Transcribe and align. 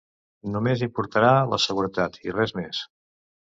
Només 0.53 0.81
importarà 0.87 1.29
la 1.51 1.59
seguretat, 1.67 2.19
i 2.31 2.35
res 2.39 2.55
més. 2.63 2.81